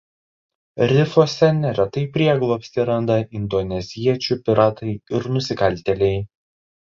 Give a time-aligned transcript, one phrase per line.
[0.91, 6.19] Rifuose neretai prieglobstį randa indoneziečių piratai ir nusikaltėliai.